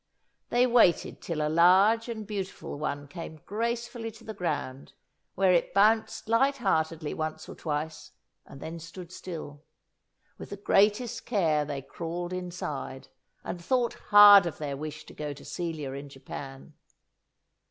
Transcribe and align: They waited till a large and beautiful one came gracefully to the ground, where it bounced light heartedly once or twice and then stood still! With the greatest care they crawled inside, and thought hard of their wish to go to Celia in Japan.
They 0.49 0.65
waited 0.65 1.21
till 1.21 1.45
a 1.45 1.47
large 1.47 2.09
and 2.09 2.25
beautiful 2.25 2.79
one 2.79 3.07
came 3.07 3.41
gracefully 3.45 4.09
to 4.13 4.23
the 4.23 4.33
ground, 4.33 4.93
where 5.35 5.53
it 5.53 5.75
bounced 5.75 6.27
light 6.27 6.57
heartedly 6.57 7.13
once 7.13 7.47
or 7.47 7.53
twice 7.53 8.09
and 8.43 8.59
then 8.59 8.79
stood 8.79 9.11
still! 9.11 9.61
With 10.39 10.49
the 10.49 10.57
greatest 10.57 11.27
care 11.27 11.65
they 11.65 11.83
crawled 11.83 12.33
inside, 12.33 13.09
and 13.43 13.63
thought 13.63 13.93
hard 14.09 14.47
of 14.47 14.57
their 14.57 14.75
wish 14.75 15.05
to 15.05 15.13
go 15.13 15.33
to 15.33 15.45
Celia 15.45 15.91
in 15.91 16.09
Japan. 16.09 16.73